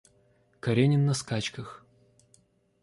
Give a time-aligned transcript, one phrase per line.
[0.61, 1.75] Каренин на скачках.